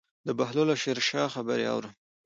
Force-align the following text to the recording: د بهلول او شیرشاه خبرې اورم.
د 0.27 0.29
بهلول 0.39 0.69
او 0.73 0.79
شیرشاه 0.83 1.33
خبرې 1.35 1.65
اورم. 1.73 1.93